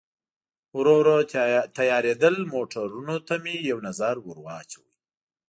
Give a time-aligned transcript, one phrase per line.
[0.77, 1.17] ورو ورو
[1.77, 4.93] تیارېدل، موټرونو ته مې یو نظر ور واچاوه.